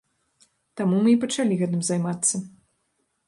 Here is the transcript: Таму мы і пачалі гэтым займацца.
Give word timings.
Таму 0.81 0.95
мы 1.03 1.09
і 1.13 1.19
пачалі 1.27 1.59
гэтым 1.61 1.81
займацца. 1.89 2.35